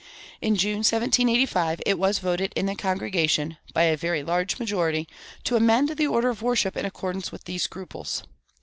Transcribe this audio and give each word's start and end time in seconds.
In 0.41 0.55
June, 0.55 0.77
1785, 0.79 1.79
it 1.85 1.99
was 1.99 2.17
voted 2.17 2.53
in 2.55 2.65
the 2.65 2.73
congregation, 2.73 3.57
by 3.71 3.83
a 3.83 3.95
very 3.95 4.23
large 4.23 4.57
majority, 4.57 5.07
to 5.43 5.55
amend 5.55 5.89
the 5.89 6.07
order 6.07 6.29
of 6.31 6.41
worship 6.41 6.75
in 6.75 6.87
accordance 6.87 7.31
with 7.31 7.43
these 7.43 7.61
scruples. 7.61 8.23